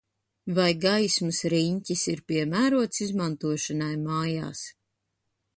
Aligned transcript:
Vai 0.59 0.69
gaismas 0.85 1.41
riņķis 1.53 2.07
ir 2.15 2.25
piemērots 2.33 3.05
izmantošanai 3.09 3.93
mājās? 4.11 4.65